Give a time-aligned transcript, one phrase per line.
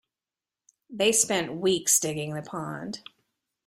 [0.89, 3.03] They spent weeks digging the pond.